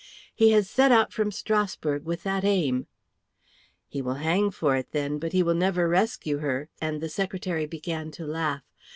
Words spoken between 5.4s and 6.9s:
will never rescue her;"